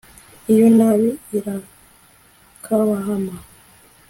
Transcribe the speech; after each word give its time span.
iyo 0.53 0.67
nabi 0.77 1.09
irakabahama 1.37 3.35